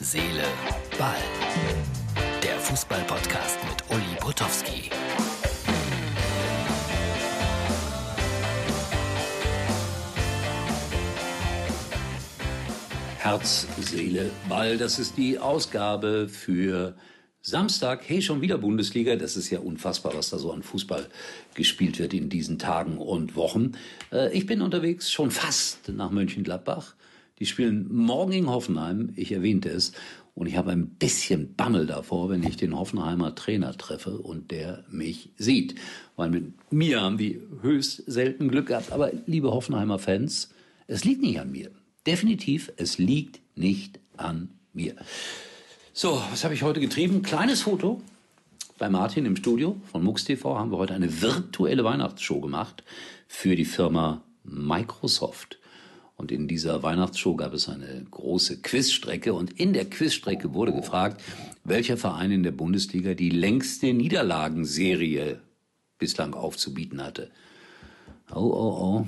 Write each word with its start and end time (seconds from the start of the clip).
Seele, 0.00 0.44
Ball. 0.96 1.16
Der 2.40 2.56
Fußball-Podcast 2.60 3.58
mit 3.68 3.82
Uli 3.90 4.16
Potowski. 4.20 4.90
Herz, 13.18 13.66
Seele, 13.80 14.30
Ball. 14.48 14.78
Das 14.78 15.00
ist 15.00 15.16
die 15.16 15.36
Ausgabe 15.40 16.28
für 16.28 16.94
Samstag. 17.42 18.08
Hey, 18.08 18.22
schon 18.22 18.40
wieder 18.40 18.58
Bundesliga. 18.58 19.16
Das 19.16 19.36
ist 19.36 19.50
ja 19.50 19.58
unfassbar, 19.58 20.14
was 20.14 20.30
da 20.30 20.38
so 20.38 20.52
an 20.52 20.62
Fußball 20.62 21.08
gespielt 21.54 21.98
wird 21.98 22.14
in 22.14 22.28
diesen 22.28 22.60
Tagen 22.60 22.98
und 22.98 23.34
Wochen. 23.34 23.72
Äh, 24.12 24.32
ich 24.32 24.46
bin 24.46 24.62
unterwegs 24.62 25.10
schon 25.10 25.32
fast 25.32 25.88
nach 25.88 26.12
Mönchengladbach. 26.12 26.94
Die 27.38 27.46
spielen 27.46 27.86
morgen 27.92 28.32
in 28.32 28.48
Hoffenheim. 28.48 29.12
Ich 29.16 29.32
erwähnte 29.32 29.68
es. 29.68 29.92
Und 30.34 30.46
ich 30.46 30.56
habe 30.56 30.70
ein 30.70 30.90
bisschen 30.90 31.54
Bammel 31.56 31.86
davor, 31.86 32.30
wenn 32.30 32.44
ich 32.44 32.56
den 32.56 32.78
Hoffenheimer 32.78 33.34
Trainer 33.34 33.76
treffe 33.76 34.18
und 34.18 34.50
der 34.50 34.84
mich 34.88 35.30
sieht. 35.36 35.74
Weil 36.16 36.30
mit 36.30 36.72
mir 36.72 37.00
haben 37.00 37.18
die 37.18 37.40
höchst 37.60 38.04
selten 38.06 38.48
Glück 38.48 38.66
gehabt. 38.66 38.92
Aber 38.92 39.10
liebe 39.26 39.50
Hoffenheimer 39.50 39.98
Fans, 39.98 40.50
es 40.86 41.04
liegt 41.04 41.22
nicht 41.22 41.40
an 41.40 41.50
mir. 41.50 41.70
Definitiv, 42.06 42.72
es 42.76 42.98
liegt 42.98 43.40
nicht 43.56 43.98
an 44.16 44.50
mir. 44.72 44.94
So, 45.92 46.22
was 46.30 46.44
habe 46.44 46.54
ich 46.54 46.62
heute 46.62 46.80
getrieben? 46.80 47.22
Kleines 47.22 47.62
Foto 47.62 48.00
bei 48.78 48.88
Martin 48.88 49.26
im 49.26 49.34
Studio 49.34 49.76
von 49.90 50.04
MUX 50.04 50.24
TV 50.24 50.56
haben 50.56 50.70
wir 50.70 50.78
heute 50.78 50.94
eine 50.94 51.20
virtuelle 51.20 51.82
Weihnachtsshow 51.82 52.40
gemacht 52.40 52.84
für 53.26 53.56
die 53.56 53.64
Firma 53.64 54.22
Microsoft. 54.44 55.57
Und 56.18 56.32
in 56.32 56.48
dieser 56.48 56.82
Weihnachtsshow 56.82 57.36
gab 57.36 57.54
es 57.54 57.68
eine 57.68 58.04
große 58.10 58.60
Quizstrecke 58.60 59.32
und 59.32 59.52
in 59.58 59.72
der 59.72 59.88
Quizstrecke 59.88 60.52
wurde 60.52 60.72
gefragt, 60.72 61.22
welcher 61.62 61.96
Verein 61.96 62.32
in 62.32 62.42
der 62.42 62.50
Bundesliga 62.50 63.14
die 63.14 63.30
längste 63.30 63.94
Niederlagenserie 63.94 65.40
bislang 65.96 66.34
aufzubieten 66.34 67.02
hatte. 67.02 67.30
Oh, 68.34 68.40
oh, 68.40 68.78
oh. 68.82 69.06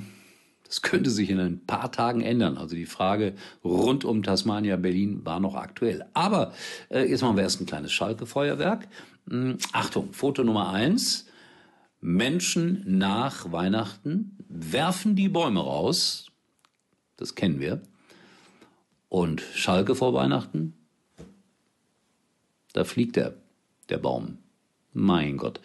Das 0.65 0.81
könnte 0.81 1.09
sich 1.09 1.29
in 1.29 1.39
ein 1.41 1.65
paar 1.65 1.91
Tagen 1.91 2.21
ändern. 2.21 2.57
Also 2.57 2.77
die 2.77 2.85
Frage 2.85 3.33
rund 3.61 4.05
um 4.05 4.23
Tasmania 4.23 4.77
Berlin 4.77 5.25
war 5.25 5.41
noch 5.41 5.55
aktuell. 5.55 6.05
Aber 6.13 6.53
äh, 6.89 7.09
jetzt 7.09 7.23
machen 7.23 7.35
wir 7.35 7.43
erst 7.43 7.59
ein 7.59 7.65
kleines 7.65 7.91
Schalke-Feuerwerk. 7.91 8.87
Hm, 9.29 9.57
Achtung, 9.73 10.13
Foto 10.13 10.45
Nummer 10.45 10.69
eins. 10.69 11.25
Menschen 11.99 12.85
nach 12.87 13.51
Weihnachten 13.51 14.37
werfen 14.47 15.17
die 15.17 15.27
Bäume 15.27 15.59
raus. 15.59 16.30
Das 17.21 17.35
kennen 17.35 17.59
wir. 17.59 17.83
Und 19.07 19.43
Schalke 19.53 19.93
vor 19.93 20.15
Weihnachten, 20.15 20.73
da 22.73 22.83
fliegt 22.83 23.15
der, 23.15 23.35
der 23.89 23.99
Baum. 23.99 24.39
Mein 24.91 25.37
Gott. 25.37 25.59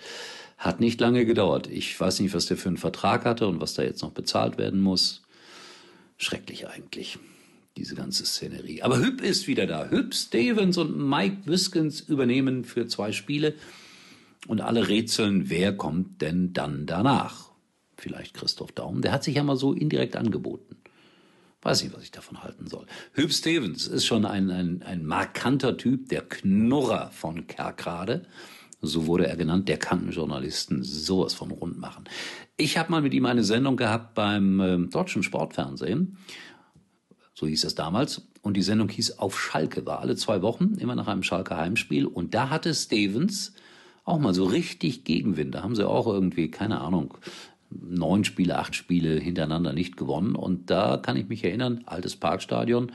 Hat 0.59 0.81
nicht 0.81 1.01
lange 1.01 1.25
gedauert. 1.25 1.67
Ich 1.69 1.99
weiß 1.99 2.21
nicht, 2.21 2.35
was 2.35 2.45
der 2.45 2.59
für 2.59 2.69
einen 2.69 2.77
Vertrag 2.77 3.25
hatte 3.25 3.47
und 3.47 3.59
was 3.59 3.73
da 3.73 3.83
jetzt 3.83 4.03
noch 4.03 4.11
bezahlt 4.11 4.59
werden 4.59 4.81
muss. 4.81 5.23
Schrecklich 6.19 6.69
eigentlich, 6.69 7.19
diese 7.79 7.95
ganze 7.95 8.27
Szenerie. 8.27 8.83
Aber 8.83 8.99
Hüb 8.99 9.23
ist 9.23 9.47
wieder 9.47 9.67
da. 9.67 9.89
Hüb 9.89 10.15
Stevens 10.15 10.77
und 10.77 10.99
Mike 10.99 11.47
Wiskens 11.47 12.03
übernehmen 12.03 12.65
für 12.67 12.87
zwei 12.87 13.13
Spiele. 13.13 13.55
Und 14.47 14.61
alle 14.61 14.89
rätseln, 14.89 15.49
wer 15.49 15.75
kommt 15.75 16.21
denn 16.21 16.53
dann 16.53 16.85
danach? 16.85 17.51
Vielleicht 17.97 18.35
Christoph 18.35 18.73
Daum. 18.73 19.01
Der 19.01 19.13
hat 19.13 19.25
sich 19.25 19.37
ja 19.37 19.43
mal 19.43 19.57
so 19.57 19.73
indirekt 19.73 20.17
angeboten. 20.17 20.77
Weiß 21.67 21.83
nicht, 21.83 21.97
was 21.97 22.05
ich 22.05 22.13
davon 22.13 22.45
halten 22.45 22.69
soll. 22.69 22.87
Hüb 23.13 23.33
Stevens 23.33 23.89
ist 23.89 24.07
schon 24.07 24.25
ein, 24.25 24.51
ein, 24.53 24.85
ein 24.85 25.05
markanter 25.05 25.77
Typ, 25.77 26.09
der 26.09 26.23
Knurrer 26.23 27.11
von 27.11 27.49
Kerkrade 27.49 28.27
so 28.83 29.07
wurde 29.07 29.27
er 29.27 29.37
genannt, 29.37 29.69
der 29.69 29.79
kann 29.79 30.13
Journalisten 30.13 30.85
sowas 30.85 31.35
von 31.35 31.51
rund 31.51 31.79
machen. 31.79 32.05
Ich 32.57 32.79
habe 32.79 32.93
mal 32.93 33.03
mit 33.03 33.15
ihm 33.15 33.27
eine 33.27 33.43
Sendung 33.43 33.77
gehabt 33.77 34.15
beim 34.15 34.61
äh, 34.61 34.79
deutschen 34.87 35.23
Sportfernsehen, 35.23 36.19
so 37.35 37.49
hieß 37.49 37.65
es 37.65 37.75
damals, 37.75 38.29
und 38.43 38.57
die 38.57 38.63
Sendung 38.63 38.89
hieß 38.89 39.19
Auf 39.19 39.41
Schalke, 39.41 39.85
war 39.87 40.01
alle 40.01 40.15
zwei 40.15 40.43
Wochen, 40.43 40.75
immer 40.75 40.95
nach 40.95 41.09
einem 41.09 41.25
Schalke 41.25 41.57
Heimspiel, 41.57 42.07
und 42.07 42.35
da 42.35 42.51
hatte 42.51 42.75
Stevens 42.75 43.55
auch 44.05 44.21
mal 44.21 44.35
so 44.35 44.45
richtig 44.45 45.03
Gegenwind. 45.03 45.55
Da 45.55 45.65
haben 45.65 45.75
sie 45.75 45.87
auch 45.87 46.07
irgendwie, 46.07 46.49
keine 46.49 46.81
Ahnung, 46.81 47.19
neun 47.71 48.25
Spiele, 48.25 48.59
acht 48.59 48.75
Spiele 48.75 49.19
hintereinander 49.19 49.73
nicht 49.73 49.97
gewonnen. 49.97 50.35
Und 50.35 50.71
da 50.71 50.97
kann 50.97 51.17
ich 51.17 51.29
mich 51.29 51.45
erinnern, 51.45 51.83
altes 51.87 52.17
Parkstadion, 52.17 52.93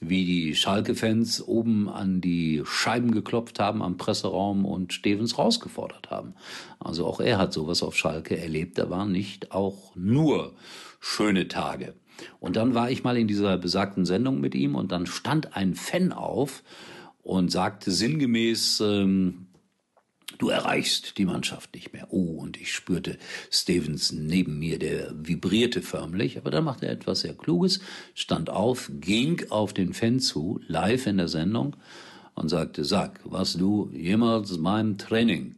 wie 0.00 0.24
die 0.24 0.54
Schalke-Fans 0.54 1.46
oben 1.46 1.88
an 1.88 2.20
die 2.20 2.62
Scheiben 2.64 3.10
geklopft 3.10 3.58
haben 3.58 3.82
am 3.82 3.96
Presseraum 3.96 4.64
und 4.64 4.92
Stevens 4.92 5.38
rausgefordert 5.38 6.10
haben. 6.10 6.34
Also 6.78 7.04
auch 7.06 7.20
er 7.20 7.38
hat 7.38 7.52
sowas 7.52 7.82
auf 7.82 7.96
Schalke 7.96 8.38
erlebt. 8.38 8.78
Da 8.78 8.90
waren 8.90 9.10
nicht 9.10 9.50
auch 9.50 9.94
nur 9.96 10.54
schöne 11.00 11.48
Tage. 11.48 11.94
Und 12.40 12.56
dann 12.56 12.74
war 12.74 12.90
ich 12.90 13.04
mal 13.04 13.16
in 13.16 13.28
dieser 13.28 13.58
besagten 13.58 14.04
Sendung 14.04 14.40
mit 14.40 14.54
ihm 14.54 14.74
und 14.74 14.92
dann 14.92 15.06
stand 15.06 15.56
ein 15.56 15.74
Fan 15.74 16.12
auf 16.12 16.62
und 17.22 17.50
sagte 17.50 17.90
sinngemäß, 17.90 18.80
ähm, 18.80 19.47
Du 20.38 20.50
erreichst 20.50 21.18
die 21.18 21.24
Mannschaft 21.24 21.74
nicht 21.74 21.92
mehr. 21.92 22.06
Oh, 22.10 22.38
und 22.38 22.60
ich 22.60 22.72
spürte 22.72 23.18
Stevens 23.50 24.12
neben 24.12 24.58
mir, 24.58 24.78
der 24.78 25.12
vibrierte 25.14 25.82
förmlich, 25.82 26.38
aber 26.38 26.52
dann 26.52 26.64
machte 26.64 26.86
er 26.86 26.92
etwas 26.92 27.20
sehr 27.20 27.34
Kluges, 27.34 27.80
stand 28.14 28.48
auf, 28.48 28.90
ging 29.00 29.50
auf 29.50 29.72
den 29.72 29.94
Fan 29.94 30.20
zu, 30.20 30.60
live 30.68 31.06
in 31.08 31.16
der 31.16 31.28
Sendung, 31.28 31.76
und 32.34 32.48
sagte, 32.48 32.84
sag, 32.84 33.20
warst 33.24 33.60
du 33.60 33.90
jemals 33.92 34.62
beim 34.62 34.96
Training 34.96 35.56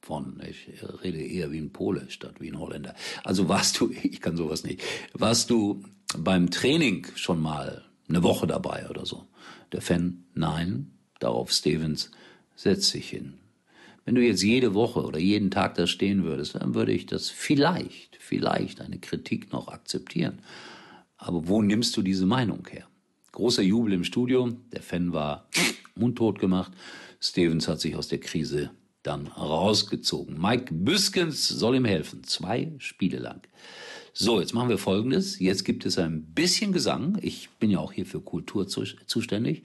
von, 0.00 0.40
ich 0.48 0.68
rede 1.02 1.18
eher 1.18 1.52
wie 1.52 1.58
ein 1.58 1.72
Pole 1.72 2.06
statt 2.08 2.36
wie 2.38 2.50
ein 2.50 2.58
Holländer. 2.58 2.94
Also 3.22 3.48
warst 3.48 3.80
du, 3.80 3.90
ich 4.02 4.20
kann 4.20 4.36
sowas 4.36 4.64
nicht, 4.64 4.82
warst 5.12 5.50
du 5.50 5.82
beim 6.16 6.50
Training 6.50 7.06
schon 7.16 7.40
mal 7.40 7.84
eine 8.08 8.22
Woche 8.22 8.46
dabei 8.46 8.88
oder 8.88 9.04
so? 9.04 9.26
Der 9.72 9.82
Fan, 9.82 10.24
nein. 10.34 10.90
Darauf 11.20 11.52
Stevens, 11.52 12.10
setz 12.54 12.90
sich 12.90 13.08
hin. 13.08 13.34
Wenn 14.04 14.14
du 14.14 14.22
jetzt 14.22 14.42
jede 14.42 14.74
Woche 14.74 15.02
oder 15.02 15.18
jeden 15.18 15.50
Tag 15.50 15.74
da 15.76 15.86
stehen 15.86 16.24
würdest, 16.24 16.54
dann 16.56 16.74
würde 16.74 16.92
ich 16.92 17.06
das 17.06 17.30
vielleicht, 17.30 18.16
vielleicht 18.20 18.80
eine 18.80 18.98
Kritik 18.98 19.52
noch 19.52 19.68
akzeptieren. 19.68 20.40
Aber 21.16 21.48
wo 21.48 21.62
nimmst 21.62 21.96
du 21.96 22.02
diese 22.02 22.26
Meinung 22.26 22.66
her? 22.70 22.86
Großer 23.32 23.62
Jubel 23.62 23.94
im 23.94 24.04
Studio, 24.04 24.50
der 24.72 24.82
Fan 24.82 25.12
war 25.12 25.48
mundtot 25.94 26.38
gemacht. 26.38 26.72
Stevens 27.20 27.66
hat 27.66 27.80
sich 27.80 27.96
aus 27.96 28.08
der 28.08 28.20
Krise 28.20 28.70
dann 29.02 29.26
rausgezogen. 29.26 30.40
Mike 30.40 30.72
Büskens 30.72 31.48
soll 31.48 31.76
ihm 31.76 31.84
helfen, 31.84 32.24
zwei 32.24 32.72
Spiele 32.78 33.18
lang. 33.18 33.42
So, 34.12 34.40
jetzt 34.40 34.54
machen 34.54 34.68
wir 34.68 34.78
Folgendes. 34.78 35.40
Jetzt 35.40 35.64
gibt 35.64 35.84
es 35.86 35.98
ein 35.98 36.22
bisschen 36.34 36.72
Gesang. 36.72 37.18
Ich 37.20 37.50
bin 37.58 37.70
ja 37.70 37.80
auch 37.80 37.92
hier 37.92 38.06
für 38.06 38.20
Kultur 38.20 38.68
zuständig. 38.68 39.64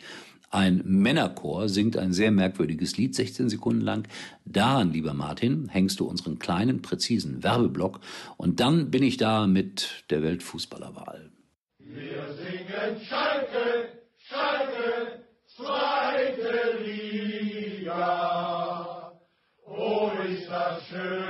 Ein 0.52 0.82
Männerchor 0.84 1.70
singt 1.70 1.96
ein 1.96 2.12
sehr 2.12 2.32
merkwürdiges 2.32 2.98
Lied, 2.98 3.14
16 3.14 3.50
Sekunden 3.50 3.82
lang. 3.82 4.08
Daran, 4.46 4.92
lieber 4.92 5.14
Martin, 5.14 5.70
hängst 5.70 6.00
du 6.00 6.06
unseren 6.06 6.40
kleinen, 6.40 6.82
präzisen 6.82 7.44
Werbeblock. 7.44 8.00
Und 8.38 8.60
dann 8.60 8.90
bin 8.90 9.04
ich 9.04 9.18
da 9.18 9.46
mit 9.46 10.06
der 10.10 10.24
Weltfußballerwahl. 10.24 11.30
Wir 11.78 12.34
singen 12.34 13.00
Schalke, 13.08 13.90
Schalke, 14.18 15.24
zweite 15.46 16.84
Liga. 16.84 18.00
Oh, 19.66 20.10
ist 20.28 20.50
das 20.50 20.84
schön, 20.88 21.29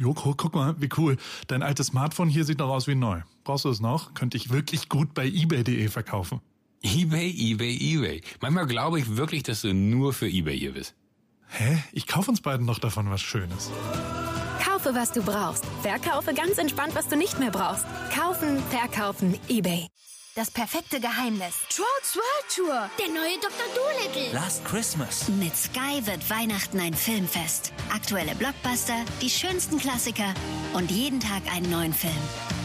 Joko, 0.00 0.34
guck 0.34 0.54
mal, 0.54 0.74
wie 0.80 0.88
cool. 0.96 1.18
Dein 1.46 1.62
altes 1.62 1.88
Smartphone 1.88 2.30
hier 2.30 2.44
sieht 2.44 2.58
noch 2.58 2.70
aus 2.70 2.86
wie 2.86 2.94
neu. 2.94 3.20
Brauchst 3.44 3.66
du 3.66 3.68
es 3.68 3.80
noch? 3.80 4.14
Könnte 4.14 4.38
ich 4.38 4.48
wirklich 4.48 4.88
gut 4.88 5.12
bei 5.12 5.26
eBay.de 5.26 5.88
verkaufen. 5.88 6.40
eBay, 6.82 7.30
eBay, 7.30 7.76
eBay. 7.76 8.22
Manchmal 8.40 8.66
glaube 8.66 8.98
ich 8.98 9.16
wirklich, 9.18 9.42
dass 9.42 9.60
du 9.60 9.74
nur 9.74 10.14
für 10.14 10.26
eBay 10.26 10.58
hier 10.58 10.72
bist. 10.72 10.94
Hä? 11.48 11.82
Ich 11.92 12.06
kaufe 12.06 12.30
uns 12.30 12.40
beiden 12.40 12.64
noch 12.64 12.78
davon 12.78 13.10
was 13.10 13.20
Schönes. 13.20 13.70
Kaufe, 14.64 14.94
was 14.94 15.12
du 15.12 15.22
brauchst. 15.22 15.66
Verkaufe 15.82 16.32
ganz 16.32 16.56
entspannt, 16.56 16.94
was 16.94 17.08
du 17.08 17.16
nicht 17.16 17.38
mehr 17.38 17.50
brauchst. 17.50 17.84
Kaufen, 18.14 18.58
verkaufen, 18.70 19.38
eBay. 19.50 19.86
Das 20.40 20.50
perfekte 20.50 21.00
Geheimnis. 21.00 21.52
Trolls 21.68 22.16
World 22.16 22.56
Tour. 22.56 22.90
Der 22.98 23.08
neue 23.08 23.36
Dr. 23.42 23.66
Dolittle. 23.76 24.32
Last 24.32 24.64
Christmas. 24.64 25.28
Mit 25.28 25.54
Sky 25.54 26.00
wird 26.06 26.30
Weihnachten 26.30 26.80
ein 26.80 26.94
Filmfest. 26.94 27.74
Aktuelle 27.94 28.34
Blockbuster, 28.36 29.04
die 29.20 29.28
schönsten 29.28 29.76
Klassiker 29.76 30.32
und 30.72 30.90
jeden 30.90 31.20
Tag 31.20 31.42
einen 31.54 31.70
neuen 31.70 31.92
Film. 31.92 32.14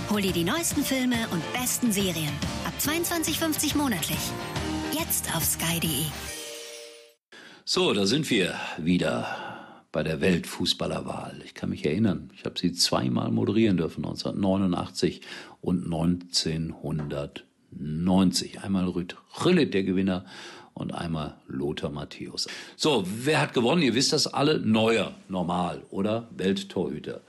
Hol 0.09 0.21
dir 0.21 0.31
die 0.31 0.45
neuesten 0.45 0.85
Filme 0.85 1.17
und 1.33 1.43
besten 1.51 1.91
Serien. 1.91 2.31
Ab 2.65 2.71
22,50 2.79 3.75
monatlich. 3.75 4.19
Jetzt 4.97 5.35
auf 5.35 5.43
sky.de. 5.43 6.05
So, 7.65 7.91
da 7.91 8.05
sind 8.05 8.29
wir 8.29 8.57
wieder 8.77 9.75
bei 9.91 10.01
der 10.03 10.21
Weltfußballerwahl. 10.21 11.41
Ich 11.43 11.53
kann 11.53 11.71
mich 11.71 11.85
erinnern, 11.85 12.31
ich 12.35 12.45
habe 12.45 12.57
sie 12.57 12.71
zweimal 12.71 13.31
moderieren 13.31 13.75
dürfen, 13.75 14.05
1989 14.05 15.19
und 15.59 15.89
1990. 17.79 18.61
Einmal 18.61 18.85
Rüd 18.85 19.15
Rüllit, 19.43 19.73
der 19.73 19.83
Gewinner, 19.83 20.25
und 20.73 20.93
einmal 20.93 21.37
Lothar 21.47 21.89
Matthäus. 21.89 22.47
So, 22.75 23.05
wer 23.05 23.41
hat 23.41 23.53
gewonnen? 23.53 23.81
Ihr 23.81 23.95
wisst 23.95 24.13
das 24.13 24.27
alle. 24.27 24.59
Neuer, 24.59 25.13
normal, 25.29 25.83
oder? 25.89 26.27
Welttorhüter. 26.35 27.21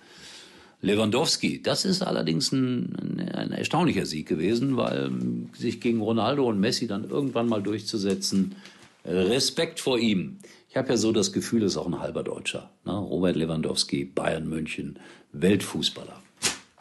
Lewandowski, 0.82 1.62
das 1.62 1.84
ist 1.84 2.02
allerdings 2.02 2.52
ein, 2.52 3.30
ein, 3.34 3.52
erstaunlicher 3.52 4.04
Sieg 4.04 4.28
gewesen, 4.28 4.76
weil 4.76 5.10
sich 5.56 5.80
gegen 5.80 6.00
Ronaldo 6.00 6.46
und 6.46 6.60
Messi 6.60 6.86
dann 6.86 7.08
irgendwann 7.08 7.48
mal 7.48 7.62
durchzusetzen, 7.62 8.56
Respekt 9.04 9.80
vor 9.80 9.98
ihm. 9.98 10.38
Ich 10.68 10.76
habe 10.76 10.90
ja 10.90 10.96
so 10.96 11.12
das 11.12 11.32
Gefühl, 11.32 11.62
ist 11.62 11.76
auch 11.76 11.86
ein 11.86 12.00
halber 12.00 12.22
Deutscher. 12.22 12.70
Ne? 12.84 12.92
Robert 12.92 13.36
Lewandowski, 13.36 14.04
Bayern 14.04 14.48
München, 14.48 14.98
Weltfußballer. 15.32 16.20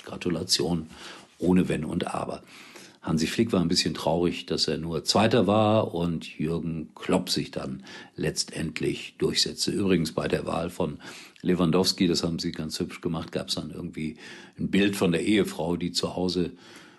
Gratulation, 0.03 0.87
ohne 1.39 1.69
Wenn 1.69 1.85
und 1.85 2.13
Aber. 2.13 2.43
Hansi 3.05 3.27
Flick 3.27 3.53
war 3.53 3.61
ein 3.61 3.67
bisschen 3.67 3.93
traurig, 3.93 4.47
dass 4.47 4.67
er 4.67 4.79
nur 4.79 5.03
Zweiter 5.03 5.45
war 5.45 5.93
und 5.93 6.39
Jürgen 6.39 6.89
Klopp 6.95 7.29
sich 7.29 7.51
dann 7.51 7.83
letztendlich 8.15 9.13
durchsetzte. 9.19 9.69
Übrigens 9.69 10.11
bei 10.11 10.27
der 10.27 10.47
Wahl 10.47 10.71
von 10.71 10.97
Lewandowski, 11.43 12.07
das 12.07 12.23
haben 12.23 12.39
sie 12.39 12.51
ganz 12.51 12.79
hübsch 12.79 13.01
gemacht, 13.01 13.31
gab 13.31 13.49
es 13.49 13.55
dann 13.55 13.69
irgendwie 13.69 14.17
ein 14.57 14.71
Bild 14.71 14.95
von 14.95 15.11
der 15.11 15.21
Ehefrau, 15.21 15.77
die 15.77 15.91
zu 15.91 16.15
Hause 16.15 16.53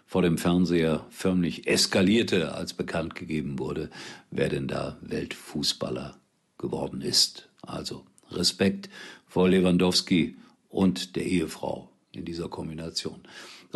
vor 0.06 0.22
dem 0.22 0.38
Fernseher 0.38 1.04
förmlich 1.10 1.66
eskalierte, 1.66 2.54
als 2.54 2.72
bekannt 2.72 3.16
gegeben 3.16 3.58
wurde, 3.58 3.90
wer 4.30 4.48
denn 4.48 4.68
da 4.68 4.98
Weltfußballer 5.00 6.16
geworden 6.56 7.00
ist. 7.00 7.48
Also 7.62 8.06
Respekt 8.30 8.88
vor 9.26 9.48
Lewandowski 9.48 10.36
und 10.68 11.16
der 11.16 11.26
Ehefrau 11.26 11.90
in 12.12 12.24
dieser 12.24 12.48
Kombination. 12.48 13.22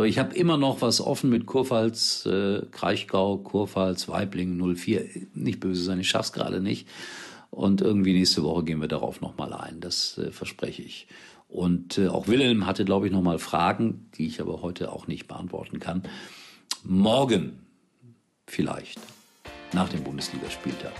So, 0.00 0.05
ich 0.05 0.19
habe 0.19 0.35
immer 0.35 0.56
noch 0.56 0.81
was 0.81 1.02
offen 1.02 1.29
mit 1.29 1.44
Kurpfalz, 1.44 2.25
äh, 2.25 2.62
Kraichgau, 2.70 3.37
Kurpfalz, 3.37 4.08
Weibling 4.08 4.56
04. 4.75 5.05
Nicht 5.35 5.61
böse 5.61 5.82
sein, 5.82 6.00
ich 6.00 6.08
schaff's 6.08 6.32
gerade 6.32 6.62
nicht. 6.62 6.88
Und 7.50 7.82
irgendwie 7.82 8.14
nächste 8.14 8.43
Woche 8.43 8.64
gehen 8.64 8.81
wir 8.81 8.88
darauf 8.88 9.20
nochmal 9.20 9.52
ein. 9.52 9.82
Das 9.82 10.17
äh, 10.17 10.32
verspreche 10.32 10.81
ich. 10.81 11.06
Und 11.49 11.99
äh, 11.99 12.08
auch 12.08 12.29
Wilhelm 12.29 12.64
hatte, 12.64 12.87
glaube 12.87 13.08
ich, 13.08 13.12
nochmal 13.12 13.38
Fragen, 13.38 14.08
die 14.14 14.26
ich 14.26 14.41
aber 14.41 14.62
heute 14.62 14.91
auch 14.91 15.06
nicht 15.06 15.29
beantworten 15.29 15.81
kann. 15.81 16.05
Morgen 16.82 17.58
vielleicht, 18.46 18.99
nach 19.75 19.91
dem 19.91 20.03
Bundesligaspieltag. 20.03 20.94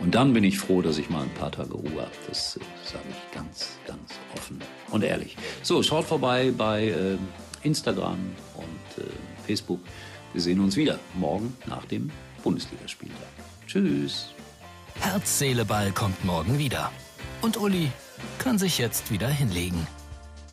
Und 0.00 0.16
dann 0.16 0.32
bin 0.32 0.42
ich 0.42 0.58
froh, 0.58 0.82
dass 0.82 0.98
ich 0.98 1.10
mal 1.10 1.22
ein 1.22 1.34
paar 1.34 1.52
Tage 1.52 1.74
Ruhe 1.74 2.00
habe. 2.00 2.10
Das 2.26 2.56
äh, 2.56 2.60
sage 2.84 3.04
ich 3.08 3.34
ganz, 3.36 3.78
ganz 3.86 4.18
offen 4.36 4.58
und 4.90 5.04
ehrlich. 5.04 5.36
So, 5.62 5.80
schaut 5.84 6.06
vorbei 6.06 6.52
bei 6.58 6.88
äh, 6.88 7.18
Instagram 7.62 8.18
und 8.54 9.04
äh, 9.04 9.08
Facebook. 9.46 9.80
Wir 10.32 10.40
sehen 10.40 10.60
uns 10.60 10.76
wieder 10.76 10.98
morgen 11.14 11.56
nach 11.66 11.84
dem 11.86 12.10
Bundesligaspieltag. 12.42 13.18
Tschüss. 13.66 14.28
Herz, 15.00 15.38
Seele, 15.38 15.64
Ball 15.64 15.92
kommt 15.92 16.24
morgen 16.24 16.58
wieder. 16.58 16.90
Und 17.40 17.56
Uli 17.56 17.90
kann 18.38 18.58
sich 18.58 18.78
jetzt 18.78 19.10
wieder 19.10 19.28
hinlegen. 19.28 19.86